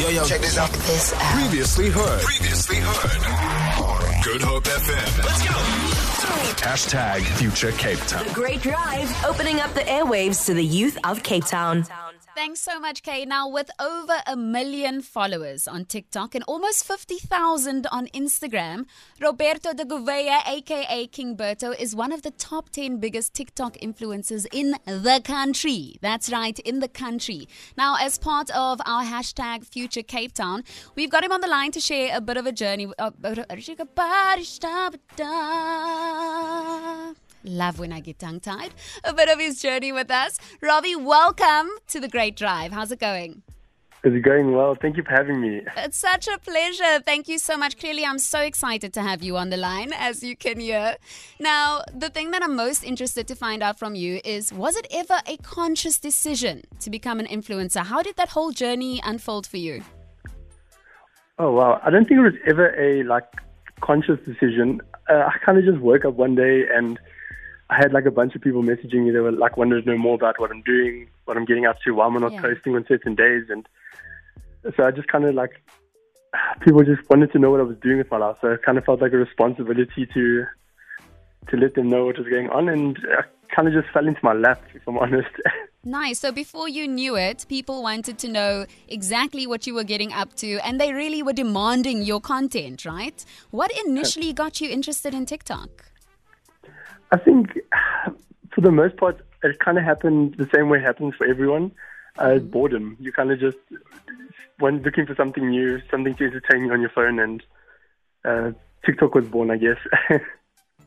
Yo, 0.00 0.08
yo, 0.08 0.24
check 0.24 0.40
this 0.40 0.56
out. 0.56 0.70
This 0.72 1.12
out. 1.12 1.20
Previously 1.38 1.90
heard. 1.90 2.22
Previously 2.22 2.76
heard. 2.76 4.24
Good 4.24 4.40
Hope 4.40 4.64
FM. 4.64 5.18
Let's 5.18 5.46
go. 5.46 5.54
Hashtag 6.66 7.22
Future 7.36 7.72
Cape 7.72 7.98
Town. 8.06 8.26
The 8.26 8.32
Great 8.32 8.62
Drive, 8.62 9.24
opening 9.26 9.60
up 9.60 9.74
the 9.74 9.80
airwaves 9.80 10.46
to 10.46 10.54
the 10.54 10.64
youth 10.64 10.96
of 11.04 11.22
Cape 11.22 11.44
Town. 11.44 11.84
Thanks 12.40 12.60
so 12.60 12.80
much, 12.80 13.02
Kay. 13.02 13.26
Now, 13.26 13.46
with 13.46 13.70
over 13.78 14.22
a 14.26 14.34
million 14.34 15.02
followers 15.02 15.68
on 15.68 15.84
TikTok 15.84 16.34
and 16.34 16.42
almost 16.44 16.86
50,000 16.86 17.86
on 17.92 18.06
Instagram, 18.14 18.86
Roberto 19.20 19.74
de 19.74 19.84
Gouveia, 19.84 20.40
aka 20.46 21.06
King 21.08 21.36
Berto, 21.36 21.78
is 21.78 21.94
one 21.94 22.12
of 22.12 22.22
the 22.22 22.30
top 22.30 22.70
10 22.70 22.96
biggest 22.96 23.34
TikTok 23.34 23.76
influencers 23.82 24.46
in 24.54 24.76
the 24.86 25.20
country. 25.22 25.98
That's 26.00 26.32
right, 26.32 26.58
in 26.60 26.78
the 26.80 26.88
country. 26.88 27.46
Now, 27.76 27.96
as 28.00 28.16
part 28.16 28.48
of 28.52 28.80
our 28.86 29.04
hashtag 29.04 29.66
Future 29.66 30.02
Cape 30.02 30.32
Town, 30.32 30.64
we've 30.94 31.10
got 31.10 31.22
him 31.22 31.32
on 31.32 31.42
the 31.42 31.46
line 31.46 31.72
to 31.72 31.80
share 31.80 32.16
a 32.16 32.22
bit 32.22 32.38
of 32.38 32.46
a 32.46 32.52
journey. 32.52 32.86
Love 37.44 37.78
when 37.78 37.92
I 37.92 38.00
get 38.00 38.18
tongue 38.18 38.40
tied. 38.40 38.74
A 39.04 39.14
bit 39.14 39.28
of 39.28 39.38
his 39.38 39.60
journey 39.62 39.92
with 39.92 40.10
us. 40.10 40.38
Robbie, 40.60 40.96
welcome 40.96 41.70
to 41.88 42.00
the 42.00 42.08
Great 42.08 42.36
Drive. 42.36 42.72
How's 42.72 42.92
it 42.92 42.98
going? 42.98 43.42
It's 44.02 44.24
going 44.24 44.52
well. 44.52 44.74
Thank 44.74 44.96
you 44.96 45.02
for 45.02 45.10
having 45.10 45.42
me. 45.42 45.60
It's 45.76 45.98
such 45.98 46.26
a 46.26 46.38
pleasure. 46.38 47.00
Thank 47.04 47.28
you 47.28 47.38
so 47.38 47.58
much. 47.58 47.76
Clearly, 47.78 48.04
I'm 48.04 48.18
so 48.18 48.40
excited 48.40 48.94
to 48.94 49.02
have 49.02 49.22
you 49.22 49.36
on 49.36 49.50
the 49.50 49.58
line, 49.58 49.92
as 49.92 50.22
you 50.22 50.36
can 50.36 50.58
hear. 50.58 50.96
Now, 51.38 51.82
the 51.94 52.08
thing 52.08 52.30
that 52.30 52.42
I'm 52.42 52.56
most 52.56 52.82
interested 52.82 53.28
to 53.28 53.34
find 53.34 53.62
out 53.62 53.78
from 53.78 53.94
you 53.94 54.20
is 54.24 54.54
was 54.54 54.76
it 54.76 54.86
ever 54.90 55.20
a 55.26 55.36
conscious 55.38 55.98
decision 55.98 56.62
to 56.80 56.88
become 56.88 57.20
an 57.20 57.26
influencer? 57.26 57.84
How 57.84 58.02
did 58.02 58.16
that 58.16 58.30
whole 58.30 58.52
journey 58.52 59.02
unfold 59.04 59.46
for 59.46 59.58
you? 59.58 59.82
Oh 61.38 61.52
wow! 61.52 61.80
I 61.84 61.90
don't 61.90 62.06
think 62.06 62.20
it 62.20 62.22
was 62.22 62.34
ever 62.46 62.74
a 62.80 63.02
like 63.02 63.28
conscious 63.82 64.18
decision. 64.26 64.80
Uh, 65.10 65.28
I 65.28 65.36
kind 65.44 65.58
of 65.58 65.64
just 65.64 65.78
woke 65.78 66.06
up 66.06 66.14
one 66.14 66.34
day 66.34 66.64
and 66.72 66.98
I 67.70 67.76
had 67.76 67.92
like 67.92 68.04
a 68.04 68.10
bunch 68.10 68.34
of 68.34 68.42
people 68.42 68.62
messaging 68.62 69.04
me. 69.04 69.10
They 69.12 69.20
were 69.20 69.30
like 69.30 69.56
wanted 69.56 69.84
to 69.84 69.90
know 69.90 69.96
more 69.96 70.16
about 70.16 70.40
what 70.40 70.50
I'm 70.50 70.62
doing, 70.62 71.08
what 71.24 71.36
I'm 71.36 71.44
getting 71.44 71.66
up 71.66 71.76
to, 71.84 71.92
why 71.92 72.06
am 72.06 72.16
I 72.16 72.20
not 72.20 72.32
Yeah. 72.32 72.42
posting 72.42 72.74
on 72.74 72.84
certain 72.86 73.14
days, 73.14 73.44
and 73.48 73.66
so 74.76 74.84
I 74.84 74.90
just 74.90 75.08
kind 75.08 75.24
of 75.24 75.34
like 75.34 75.52
people 76.60 76.82
just 76.82 77.08
wanted 77.08 77.32
to 77.32 77.38
know 77.38 77.50
what 77.50 77.60
I 77.60 77.64
was 77.64 77.78
doing 77.78 77.98
with 77.98 78.10
my 78.10 78.18
life. 78.18 78.36
So 78.40 78.48
it 78.52 78.62
kind 78.62 78.76
of 78.76 78.84
felt 78.84 79.00
like 79.00 79.12
a 79.12 79.16
responsibility 79.16 80.06
to 80.14 80.46
to 81.48 81.56
let 81.56 81.74
them 81.74 81.88
know 81.88 82.06
what 82.06 82.18
was 82.18 82.28
going 82.28 82.50
on, 82.50 82.68
and 82.68 82.98
I 83.18 83.22
kind 83.54 83.66
of 83.68 83.74
just 83.74 83.92
fell 83.94 84.06
into 84.06 84.20
my 84.22 84.34
lap, 84.34 84.62
if 84.74 84.82
I'm 84.86 84.98
honest. 84.98 85.30
Nice. 85.82 86.18
So 86.18 86.30
before 86.30 86.68
you 86.68 86.86
knew 86.86 87.16
it, 87.16 87.46
people 87.48 87.82
wanted 87.82 88.18
to 88.18 88.28
know 88.28 88.66
exactly 88.86 89.46
what 89.46 89.66
you 89.66 89.72
were 89.72 89.82
getting 89.82 90.12
up 90.12 90.34
to, 90.34 90.58
and 90.58 90.78
they 90.78 90.92
really 90.92 91.22
were 91.22 91.32
demanding 91.32 92.02
your 92.02 92.20
content, 92.20 92.84
right? 92.84 93.24
What 93.50 93.70
initially 93.86 94.34
got 94.34 94.60
you 94.60 94.68
interested 94.68 95.14
in 95.14 95.24
TikTok? 95.24 95.70
I 97.12 97.16
think 97.16 97.58
for 98.60 98.66
the 98.66 98.72
most 98.72 98.96
part, 98.96 99.20
it 99.42 99.58
kind 99.58 99.78
of 99.78 99.84
happened 99.84 100.34
the 100.38 100.48
same 100.54 100.68
way 100.68 100.78
it 100.78 100.84
happens 100.84 101.14
for 101.16 101.26
everyone. 101.26 101.72
Uh, 102.18 102.38
boredom. 102.38 102.96
You 103.00 103.12
kind 103.12 103.30
of 103.32 103.40
just 103.40 103.56
when 104.58 104.82
looking 104.82 105.06
for 105.06 105.14
something 105.14 105.48
new, 105.48 105.80
something 105.90 106.14
to 106.16 106.24
entertain 106.24 106.64
you 106.66 106.72
on 106.72 106.80
your 106.80 106.90
phone, 106.90 107.18
and 107.18 107.42
uh, 108.24 108.50
TikTok 108.84 109.14
was 109.14 109.24
born, 109.24 109.50
I 109.50 109.56
guess. 109.56 109.78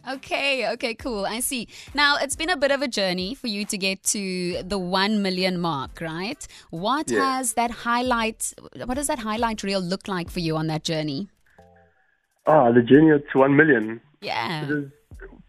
Okay, 0.05 0.69
okay, 0.73 0.95
cool. 0.95 1.25
I 1.25 1.39
see. 1.39 1.69
Now, 1.93 2.17
it's 2.17 2.35
been 2.35 2.49
a 2.49 2.57
bit 2.57 2.71
of 2.71 2.81
a 2.81 2.89
journey 2.89 3.35
for 3.35 3.47
you 3.47 3.63
to 3.63 3.77
get 3.77 4.03
to 4.15 4.61
the 4.61 4.77
1 4.77 5.21
million 5.21 5.57
mark, 5.57 6.01
right? 6.01 6.45
What 6.71 7.09
Yeah. 7.09 7.19
has 7.37 7.53
that 7.53 7.71
highlight, 7.71 8.53
what 8.83 8.95
does 8.95 9.07
that 9.07 9.19
highlight 9.19 9.63
reel 9.63 9.79
look 9.79 10.09
like 10.09 10.29
for 10.29 10.41
you 10.41 10.57
on 10.57 10.67
that 10.67 10.83
journey? 10.83 11.29
oh, 12.47 12.73
the 12.73 12.81
journey 12.81 13.17
to 13.31 13.37
one 13.39 13.55
million 13.55 14.01
Yeah. 14.19 14.65
is 14.65 14.91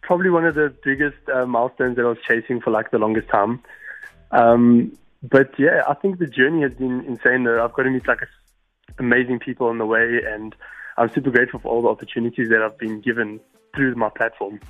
probably 0.06 0.30
one 0.30 0.44
of 0.44 0.54
the 0.54 0.74
biggest 0.84 1.16
uh, 1.32 1.46
milestones 1.46 1.96
that 1.96 2.04
I 2.04 2.08
was 2.08 2.18
chasing 2.26 2.60
for 2.60 2.70
like 2.70 2.90
the 2.90 2.98
longest 2.98 3.28
time. 3.28 3.62
Um, 4.30 4.96
but 5.22 5.58
yeah, 5.58 5.82
I 5.88 5.94
think 5.94 6.18
the 6.18 6.26
journey 6.26 6.62
has 6.62 6.74
been 6.74 7.04
insane. 7.04 7.44
Though 7.44 7.64
I've 7.64 7.72
got 7.72 7.84
to 7.84 7.90
meet 7.90 8.06
like 8.06 8.20
amazing 8.98 9.38
people 9.38 9.68
on 9.68 9.78
the 9.78 9.86
way, 9.86 10.20
and 10.26 10.54
I'm 10.96 11.12
super 11.12 11.30
grateful 11.30 11.60
for 11.60 11.68
all 11.68 11.82
the 11.82 11.88
opportunities 11.88 12.48
that 12.50 12.62
I've 12.62 12.78
been 12.78 13.00
given 13.00 13.40
through 13.74 13.94
my 13.96 14.10
platform. 14.10 14.60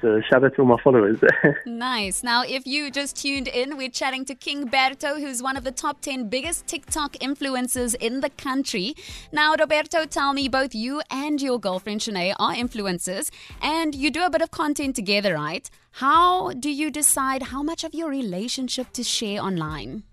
So 0.00 0.20
shout 0.30 0.44
out 0.44 0.54
to 0.54 0.62
all 0.62 0.68
my 0.68 0.82
followers. 0.82 1.18
Nice. 1.66 2.22
Now, 2.22 2.42
if 2.42 2.66
you 2.66 2.90
just 2.90 3.16
tuned 3.16 3.48
in, 3.48 3.76
we're 3.76 3.90
chatting 3.90 4.24
to 4.26 4.34
King 4.34 4.68
Berto, 4.68 5.20
who's 5.20 5.42
one 5.42 5.56
of 5.56 5.64
the 5.64 5.72
top 5.72 6.00
10 6.00 6.28
biggest 6.28 6.66
TikTok 6.66 7.12
influencers 7.14 7.94
in 7.94 8.20
the 8.20 8.30
country. 8.30 8.94
Now, 9.32 9.54
Roberto, 9.58 10.06
tell 10.06 10.32
me, 10.32 10.48
both 10.48 10.74
you 10.74 11.02
and 11.10 11.40
your 11.40 11.58
girlfriend 11.58 12.00
Shanae 12.00 12.34
are 12.38 12.54
influencers, 12.54 13.30
and 13.60 13.94
you 13.94 14.10
do 14.10 14.24
a 14.24 14.30
bit 14.30 14.42
of 14.42 14.50
content 14.50 14.96
together, 14.96 15.34
right? 15.34 15.68
How 15.92 16.52
do 16.52 16.70
you 16.70 16.90
decide 16.90 17.44
how 17.44 17.62
much 17.62 17.84
of 17.84 17.94
your 17.94 18.08
relationship 18.08 18.92
to 18.92 19.02
share 19.02 19.42
online? 19.42 20.04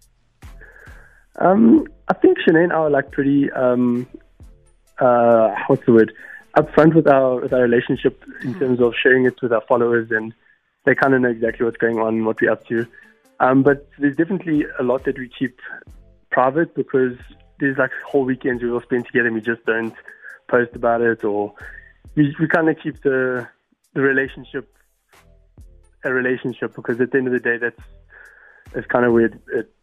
Um, 1.39 1.85
I 2.07 2.13
think 2.13 2.37
Shanae 2.39 2.63
and 2.63 2.73
I 2.73 2.77
are 2.77 2.89
like 2.89 3.11
pretty, 3.11 3.51
um, 3.51 4.07
uh, 4.99 5.55
what's 5.67 5.85
the 5.85 5.93
word, 5.93 6.13
upfront 6.55 6.95
with 6.95 7.07
our 7.07 7.41
with 7.41 7.53
our 7.53 7.61
relationship 7.61 8.23
in 8.41 8.57
terms 8.59 8.79
of 8.79 8.93
sharing 9.01 9.25
it 9.25 9.41
with 9.41 9.53
our 9.53 9.63
followers, 9.67 10.09
and 10.11 10.33
they 10.85 10.95
kind 10.95 11.13
of 11.13 11.21
know 11.21 11.29
exactly 11.29 11.65
what's 11.65 11.77
going 11.77 11.99
on, 11.99 12.25
what 12.25 12.39
we're 12.41 12.51
up 12.51 12.65
to. 12.67 12.85
Um, 13.39 13.63
but 13.63 13.87
there's 13.99 14.15
definitely 14.15 14.65
a 14.79 14.83
lot 14.83 15.03
that 15.05 15.17
we 15.17 15.29
keep 15.29 15.59
private 16.31 16.73
because 16.73 17.15
there's 17.59 17.77
like 17.77 17.91
whole 18.05 18.25
weekends 18.25 18.63
we 18.63 18.71
all 18.71 18.81
spend 18.81 19.05
together 19.05 19.27
and 19.27 19.35
we 19.35 19.41
just 19.41 19.65
don't 19.65 19.93
post 20.47 20.75
about 20.75 21.01
it, 21.01 21.23
or 21.23 21.53
we 22.15 22.35
we 22.39 22.47
kind 22.47 22.69
of 22.69 22.77
keep 22.81 23.01
the 23.03 23.47
the 23.93 24.01
relationship 24.01 24.73
a 26.03 26.13
relationship 26.13 26.75
because 26.75 26.99
at 26.99 27.11
the 27.11 27.17
end 27.17 27.27
of 27.27 27.33
the 27.33 27.39
day, 27.39 27.57
that's 27.57 27.81
that's 28.73 28.87
kind 28.87 29.05
of 29.05 29.13
where 29.13 29.25
it, 29.25 29.33
it, 29.53 29.73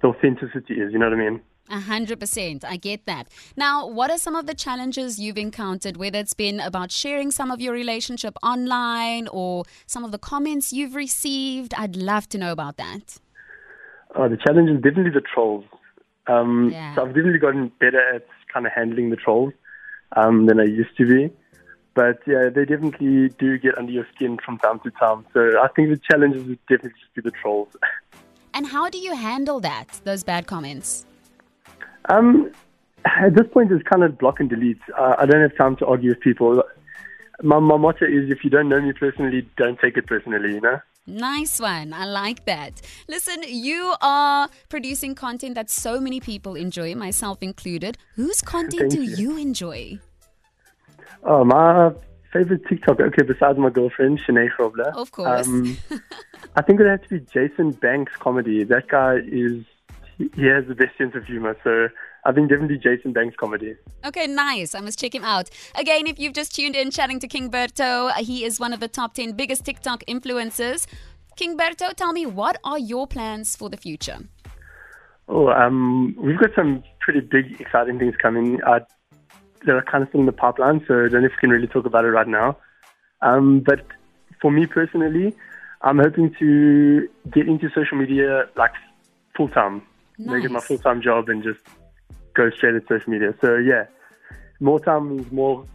the 0.00 0.08
authenticity 0.08 0.74
is. 0.74 0.92
You 0.92 0.98
know 0.98 1.06
what 1.06 1.18
I 1.18 1.30
mean? 1.30 1.40
A 1.68 1.80
hundred 1.80 2.20
percent. 2.20 2.64
I 2.64 2.76
get 2.76 3.06
that. 3.06 3.28
Now, 3.56 3.86
what 3.88 4.10
are 4.10 4.18
some 4.18 4.36
of 4.36 4.46
the 4.46 4.54
challenges 4.54 5.18
you've 5.18 5.38
encountered, 5.38 5.96
whether 5.96 6.18
it's 6.18 6.34
been 6.34 6.60
about 6.60 6.92
sharing 6.92 7.30
some 7.30 7.50
of 7.50 7.60
your 7.60 7.72
relationship 7.72 8.36
online 8.42 9.26
or 9.28 9.64
some 9.86 10.04
of 10.04 10.12
the 10.12 10.18
comments 10.18 10.72
you've 10.72 10.94
received? 10.94 11.74
I'd 11.74 11.96
love 11.96 12.28
to 12.30 12.38
know 12.38 12.52
about 12.52 12.76
that. 12.76 13.18
Oh, 14.14 14.28
the 14.28 14.36
challenge 14.36 14.70
is 14.70 14.76
definitely 14.76 15.10
the 15.10 15.20
trolls. 15.34 15.64
Um, 16.28 16.70
Yeah. 16.70 16.94
So 16.94 17.02
I've 17.02 17.14
definitely 17.14 17.38
gotten 17.40 17.72
better 17.80 18.14
at 18.14 18.26
kind 18.52 18.66
of 18.66 18.72
handling 18.72 19.10
the 19.10 19.16
trolls 19.16 19.52
um, 20.16 20.46
than 20.46 20.60
I 20.60 20.64
used 20.64 20.96
to 20.98 21.06
be. 21.06 21.30
But 21.94 22.20
yeah, 22.26 22.48
they 22.54 22.64
definitely 22.64 23.30
do 23.38 23.58
get 23.58 23.76
under 23.78 23.90
your 23.90 24.06
skin 24.14 24.38
from 24.44 24.58
time 24.58 24.80
to 24.80 24.90
time. 24.92 25.24
So 25.32 25.60
I 25.60 25.68
think 25.74 25.88
the 25.88 26.00
challenges 26.10 26.44
would 26.44 26.58
definitely 26.68 26.98
just 27.00 27.14
be 27.14 27.22
the 27.22 27.32
trolls. 27.32 27.68
And 28.54 28.66
how 28.66 28.88
do 28.88 28.96
you 28.96 29.14
handle 29.14 29.60
that, 29.60 30.00
those 30.04 30.24
bad 30.24 30.46
comments? 30.46 31.04
Um, 32.08 32.50
at 33.04 33.34
this 33.34 33.46
point, 33.52 33.72
it's 33.72 33.82
kind 33.88 34.02
of 34.02 34.18
block 34.18 34.40
and 34.40 34.48
delete. 34.48 34.80
Uh, 34.96 35.16
I 35.18 35.26
don't 35.26 35.40
have 35.40 35.56
time 35.56 35.76
to 35.76 35.86
argue 35.86 36.10
with 36.10 36.20
people. 36.20 36.62
My, 37.42 37.58
my 37.58 37.76
motto 37.76 38.04
is 38.04 38.30
if 38.30 38.44
you 38.44 38.50
don't 38.50 38.68
know 38.68 38.80
me 38.80 38.92
personally, 38.92 39.48
don't 39.56 39.78
take 39.78 39.96
it 39.96 40.06
personally, 40.06 40.54
you 40.54 40.60
know? 40.60 40.80
Nice 41.06 41.60
one. 41.60 41.92
I 41.92 42.04
like 42.04 42.46
that. 42.46 42.80
Listen, 43.08 43.44
you 43.46 43.94
are 44.00 44.48
producing 44.68 45.14
content 45.14 45.54
that 45.54 45.70
so 45.70 46.00
many 46.00 46.18
people 46.18 46.56
enjoy, 46.56 46.94
myself 46.96 47.38
included. 47.42 47.96
Whose 48.16 48.40
content 48.42 48.90
Thank 48.90 48.92
do 48.92 49.02
you. 49.02 49.16
you 49.16 49.36
enjoy? 49.36 50.00
Oh, 51.22 51.44
my 51.44 51.92
favorite 52.32 52.66
TikTok, 52.68 53.00
okay, 53.00 53.22
besides 53.22 53.58
my 53.58 53.70
girlfriend, 53.70 54.20
Shanae 54.20 54.48
Grobler. 54.58 54.92
Of 54.94 55.12
course. 55.12 55.46
Um, 55.46 55.78
I 56.56 56.62
think 56.62 56.80
it 56.80 56.86
has 56.86 57.00
to 57.02 57.08
be 57.08 57.20
Jason 57.20 57.70
Banks 57.72 58.12
comedy. 58.18 58.64
That 58.64 58.88
guy 58.88 59.18
is, 59.26 59.64
he 60.18 60.46
has 60.46 60.64
the 60.66 60.74
best 60.74 60.96
sense 60.96 61.14
of 61.14 61.24
humor. 61.24 61.56
So 61.62 61.88
I 62.24 62.32
think 62.32 62.48
definitely 62.48 62.78
Jason 62.78 63.12
Banks 63.12 63.36
comedy. 63.38 63.76
Okay, 64.04 64.26
nice. 64.26 64.74
I 64.74 64.80
must 64.80 64.98
check 64.98 65.14
him 65.14 65.24
out. 65.24 65.50
Again, 65.74 66.06
if 66.06 66.18
you've 66.18 66.32
just 66.32 66.54
tuned 66.54 66.74
in 66.74 66.90
chatting 66.90 67.20
to 67.20 67.28
King 67.28 67.50
Berto, 67.50 68.12
he 68.14 68.44
is 68.44 68.58
one 68.58 68.72
of 68.72 68.80
the 68.80 68.88
top 68.88 69.14
10 69.14 69.32
biggest 69.32 69.64
TikTok 69.64 70.04
influencers. 70.08 70.86
King 71.36 71.56
Berto, 71.56 71.92
tell 71.94 72.12
me, 72.12 72.24
what 72.24 72.58
are 72.64 72.78
your 72.78 73.06
plans 73.06 73.56
for 73.56 73.68
the 73.68 73.76
future? 73.76 74.18
Oh, 75.28 75.48
um, 75.48 76.14
we've 76.18 76.38
got 76.38 76.50
some 76.54 76.82
pretty 77.00 77.20
big, 77.20 77.60
exciting 77.60 77.98
things 77.98 78.14
coming. 78.20 78.62
Uh, 78.62 78.80
they're 79.64 79.82
kind 79.82 80.02
of 80.02 80.08
still 80.08 80.20
in 80.20 80.26
the 80.26 80.32
pipeline, 80.32 80.84
so 80.86 81.04
I 81.04 81.08
don't 81.08 81.22
know 81.22 81.26
if 81.26 81.32
we 81.32 81.38
can 81.40 81.50
really 81.50 81.66
talk 81.66 81.84
about 81.84 82.04
it 82.04 82.10
right 82.10 82.28
now. 82.28 82.56
Um, 83.22 83.60
but 83.60 83.84
for 84.40 84.50
me 84.50 84.66
personally, 84.66 85.34
I'm 85.82 85.98
hoping 85.98 86.34
to 86.38 87.08
get 87.30 87.48
into 87.48 87.68
social 87.74 87.98
media 87.98 88.48
like 88.56 88.72
full 89.36 89.48
time, 89.48 89.82
make 90.18 90.44
it 90.44 90.50
my 90.50 90.60
full 90.60 90.78
time 90.78 91.02
job, 91.02 91.28
and 91.28 91.42
just 91.42 91.60
go 92.34 92.50
straight 92.50 92.74
into 92.74 92.86
social 92.86 93.10
media. 93.10 93.34
So 93.40 93.56
yeah, 93.56 93.86
more 94.60 94.80
time 94.80 95.16
means 95.16 95.30
more 95.32 95.66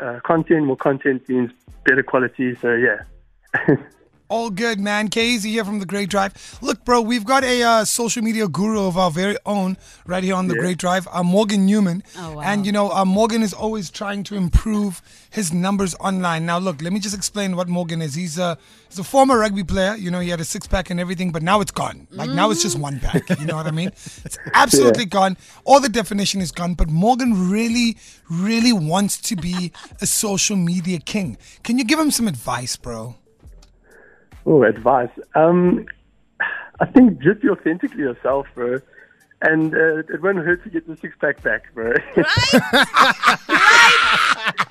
uh, 0.00 0.20
content. 0.24 0.66
More 0.66 0.76
content 0.76 1.28
means 1.28 1.50
better 1.84 2.02
quality. 2.02 2.56
So 2.56 2.74
yeah. 2.74 3.76
All 4.30 4.48
good, 4.48 4.78
man. 4.78 5.08
KZ 5.08 5.44
here 5.44 5.64
from 5.64 5.80
The 5.80 5.86
Great 5.86 6.08
Drive. 6.08 6.58
Look, 6.62 6.84
bro, 6.84 7.00
we've 7.00 7.24
got 7.24 7.42
a 7.42 7.64
uh, 7.64 7.84
social 7.84 8.22
media 8.22 8.46
guru 8.46 8.86
of 8.86 8.96
our 8.96 9.10
very 9.10 9.36
own 9.44 9.76
right 10.06 10.22
here 10.22 10.36
on 10.36 10.46
The 10.46 10.54
Yeah. 10.54 10.60
Great 10.60 10.78
Drive, 10.78 11.08
uh, 11.10 11.24
Morgan 11.24 11.66
Newman. 11.66 12.04
Oh, 12.16 12.34
wow. 12.34 12.42
And, 12.42 12.64
you 12.64 12.70
know, 12.70 12.92
uh, 12.92 13.04
Morgan 13.04 13.42
is 13.42 13.52
always 13.52 13.90
trying 13.90 14.22
to 14.22 14.36
improve 14.36 15.02
his 15.30 15.52
numbers 15.52 15.96
online. 15.96 16.46
Now, 16.46 16.58
look, 16.58 16.80
let 16.80 16.92
me 16.92 17.00
just 17.00 17.16
explain 17.16 17.56
what 17.56 17.68
Morgan 17.68 18.00
is. 18.00 18.14
He's 18.14 18.38
a, 18.38 18.56
he's 18.88 19.00
a 19.00 19.02
former 19.04 19.36
rugby 19.36 19.64
player. 19.64 19.96
You 19.96 20.12
know, 20.12 20.20
he 20.20 20.28
had 20.28 20.40
a 20.40 20.44
six 20.44 20.64
pack 20.68 20.90
and 20.90 21.00
everything, 21.00 21.32
but 21.32 21.42
now 21.42 21.60
it's 21.60 21.72
gone. 21.72 22.06
Like, 22.12 22.30
now 22.30 22.52
it's 22.52 22.62
just 22.62 22.78
one 22.78 23.00
pack. 23.00 23.28
You 23.30 23.46
know 23.46 23.56
what 23.56 23.66
I 23.66 23.72
mean? 23.72 23.88
It's 23.88 24.38
absolutely 24.54 25.06
gone. 25.06 25.38
All 25.64 25.80
the 25.80 25.88
definition 25.88 26.40
is 26.40 26.52
gone, 26.52 26.74
but 26.74 26.88
Morgan 26.88 27.50
really, 27.50 27.96
really 28.30 28.72
wants 28.72 29.20
to 29.22 29.34
be 29.34 29.72
a 30.00 30.06
social 30.06 30.54
media 30.54 31.00
king. 31.00 31.36
Can 31.64 31.78
you 31.78 31.84
give 31.84 31.98
him 31.98 32.12
some 32.12 32.28
advice, 32.28 32.76
bro? 32.76 33.16
Oh, 34.46 34.62
advice. 34.62 35.10
Um, 35.34 35.86
I 36.80 36.86
think 36.86 37.20
just 37.20 37.40
be 37.42 37.48
authentically 37.48 38.00
yourself, 38.00 38.46
bro. 38.54 38.78
And 39.42 39.74
uh, 39.74 39.98
it 39.98 40.20
won't 40.22 40.38
hurt 40.38 40.62
to 40.64 40.70
get 40.70 40.86
the 40.86 40.96
six 40.96 41.14
pack 41.20 41.42
back, 41.42 41.72
bro. 41.74 41.92
Right? 42.16 42.26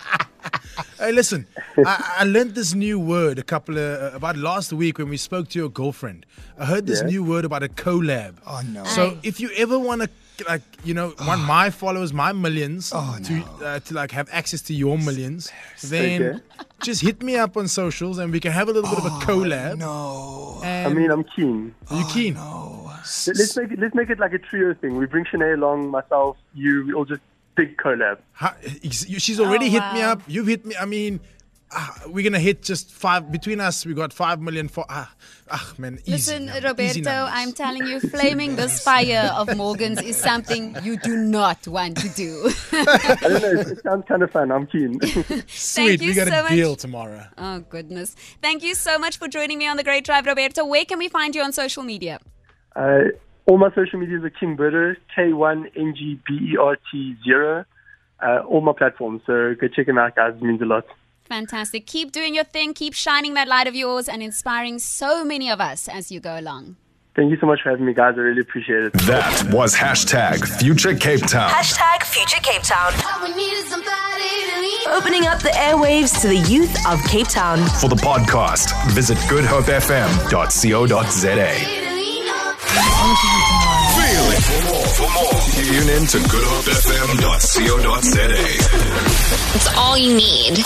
Hey, 0.98 1.12
listen, 1.14 1.48
I, 1.78 2.16
I 2.20 2.24
learned 2.26 2.56
this 2.56 2.74
new 2.74 3.00
word 3.00 3.40
a 3.40 3.44
couple 3.44 3.78
of, 3.78 4.14
uh, 4.14 4.16
about 4.18 4.36
last 4.36 4.74
week 4.74 4.98
when 4.98 5.08
we 5.10 5.16
spoke 5.16 5.48
to 5.50 5.60
your 5.60 5.70
girlfriend. 5.70 6.26
I 6.58 6.66
heard 6.66 6.88
this 6.88 7.00
Yeah. 7.02 7.08
new 7.08 7.24
word 7.24 7.46
about 7.46 7.64
a 7.64 7.70
collab. 7.70 8.36
Oh, 8.46 8.62
no. 8.68 8.84
So 8.84 9.18
if 9.24 9.40
you 9.40 9.50
ever 9.56 9.80
want 9.80 10.02
to, 10.02 10.10
like, 10.48 10.62
you 10.84 10.94
know, 10.94 11.14
want 11.28 11.42
my 11.42 11.70
followers, 11.70 12.14
my 12.14 12.32
millions, 12.34 12.92
Oh, 12.96 13.18
to 13.24 13.44
uh, 13.66 13.80
to 13.80 13.94
like 13.94 14.12
have 14.12 14.30
access 14.32 14.62
to 14.64 14.74
your 14.74 14.98
millions, 14.98 15.52
then 15.84 16.22
Okay. 16.22 16.40
just 16.82 17.02
hit 17.02 17.22
me 17.24 17.36
up 17.36 17.58
on 17.58 17.68
socials 17.68 18.18
and 18.18 18.32
we 18.32 18.40
can 18.40 18.52
have 18.52 18.70
a 18.70 18.72
little 18.72 18.90
bit 18.90 19.00
of 19.00 19.06
a 19.06 19.16
collab. 19.26 19.78
No. 19.78 20.60
I 20.64 20.90
mean, 20.94 21.12
I'm 21.12 21.24
keen. 21.24 21.74
are 21.90 22.00
you 22.00 22.06
keen? 22.08 22.36
Let- 22.36 23.38
Let's 23.38 23.56
make 23.58 23.72
it. 23.72 23.80
Let's 23.80 23.96
make 23.96 24.10
it 24.10 24.20
like 24.20 24.34
a 24.34 24.38
trio 24.40 24.74
thing. 24.74 24.98
We 24.98 25.06
bring 25.06 25.26
Shanae 25.26 25.54
along, 25.56 25.90
myself, 25.90 26.38
you. 26.54 26.86
We 26.88 26.94
all 26.94 27.06
just 27.06 27.22
big 27.56 27.78
collab. 27.78 28.18
Ha- 28.34 28.56
she's 28.92 29.40
already 29.40 29.68
Oh, 29.68 29.72
hit 29.72 29.94
me 29.94 30.02
up. 30.02 30.22
You've 30.28 30.48
hit 30.48 30.66
me. 30.66 30.76
I 30.80 30.86
mean, 30.86 31.20
ah, 31.72 32.02
we're 32.08 32.24
gonna 32.24 32.40
hit 32.40 32.62
just 32.62 32.92
five 32.92 33.32
between 33.32 33.60
us. 33.60 33.86
We 33.86 33.94
got 33.94 34.14
five 34.14 34.42
million 34.42 34.68
for. 34.68 34.86
Ah, 34.90 35.14
ah 35.52 35.74
man, 35.78 36.00
easy. 36.06 36.12
Listen, 36.12 36.46
number, 36.46 36.58
easy 36.58 36.68
Roberto, 36.68 37.02
numbers. 37.02 37.34
I'm 37.36 37.54
telling 37.54 37.88
you, 37.88 38.00
flaming 38.00 38.56
this 38.56 38.84
fire 38.84 39.32
of 39.36 39.56
Morgan's 39.56 40.02
is 40.02 40.18
something 40.18 40.76
you 40.84 40.98
do 40.98 41.16
not 41.16 41.68
want 41.68 41.98
to 41.98 42.10
do. 42.10 42.50
I 42.72 43.18
don't 43.22 43.42
know. 43.42 43.62
It, 43.62 43.68
it 43.68 43.84
sounds 43.84 44.06
kind 44.08 44.24
of 44.24 44.32
fun. 44.32 44.52
I'm 44.52 44.68
keen. 44.68 45.00
Sweet, 45.48 46.02
you 46.02 46.10
we 46.10 46.16
got 46.16 46.28
so 46.28 46.40
a 46.40 46.44
much. 46.44 46.52
deal 46.52 46.76
tomorrow. 46.76 47.26
oh, 47.38 47.60
goodness. 47.62 48.16
Thank 48.42 48.64
you 48.64 48.76
so 48.76 49.00
much 49.00 49.18
for 49.18 49.28
joining 49.28 49.58
me 49.58 49.68
on 49.68 49.78
The 49.78 49.84
Great 49.84 50.06
Drive, 50.06 50.26
Roberto. 50.26 50.66
Where 50.66 50.86
can 50.86 51.00
we 51.00 51.08
find 51.08 51.36
you 51.36 51.42
on 51.42 51.52
social 51.54 51.84
media? 51.84 52.20
uh, 52.76 53.06
all 53.46 53.58
my 53.58 53.70
social 53.74 54.00
medias 54.00 54.24
are 54.24 54.30
King 54.30 54.56
Berto, 54.56 54.96
K1NGBERT0. 55.18 57.66
Uh, 58.22 58.40
all 58.48 58.62
my 58.62 58.74
platforms. 58.74 59.22
So 59.26 59.56
go 59.60 59.68
check 59.68 59.88
them 59.88 59.98
out, 59.98 60.16
guys. 60.16 60.36
It 60.36 60.44
means 60.44 60.62
a 60.62 60.66
lot. 60.66 60.86
Fantastic. 61.30 61.86
Keep 61.86 62.12
doing 62.12 62.34
your 62.36 62.44
thing. 62.44 62.74
Keep 62.74 62.94
shining 62.96 63.36
that 63.36 63.48
light 63.48 63.68
of 63.68 63.76
yours 63.76 64.10
and 64.10 64.22
inspiring 64.24 64.80
so 64.80 65.24
many 65.24 65.50
of 65.50 65.62
us 65.62 65.88
as 65.88 66.12
you 66.12 66.20
go 66.20 66.38
along. 66.40 66.76
Thank 67.16 67.30
you 67.32 67.38
so 67.40 67.46
much 67.48 67.62
for 67.62 67.70
having 67.70 67.86
me, 67.86 67.94
guys. 67.94 68.16
I 68.18 68.22
really 68.22 68.42
appreciate 68.42 68.84
it. 68.86 68.94
That 69.06 69.44
was 69.54 69.76
hashtag 69.76 70.44
Future 70.60 70.96
Cape 70.96 71.22
Town. 71.28 71.50
Hashtag 71.52 72.04
Future 72.04 72.42
Cape 72.42 72.64
Town. 72.64 72.94
All 73.06 73.22
we 73.24 73.30
need 73.36 73.54
is 73.54 73.68
somebody 73.68 74.46
to 74.50 74.60
lean 74.62 74.88
Opening 74.90 75.28
up 75.28 75.40
the 75.42 75.50
airwaves 75.50 76.20
to 76.22 76.28
the 76.30 76.38
youth 76.50 76.76
of 76.88 77.04
Cape 77.06 77.28
Town. 77.28 77.60
For 77.82 77.90
the 77.90 77.96
podcast, 77.98 78.72
visit 78.94 79.18
goodhopefm.co.za. 79.30 80.90
to 80.90 80.96
lean 81.94 82.28
on. 82.30 82.56
Feel 84.00 84.32
it. 84.34 84.42
For 84.42 84.62
more, 84.72 84.88
for 84.98 85.10
more, 85.14 85.38
tune 85.54 85.90
in 85.90 86.08
to 86.08 86.18
goodhopefm.co.za. 86.26 88.46
It's 89.56 89.68
all 89.76 89.98
you 89.98 90.14
need. 90.16 90.64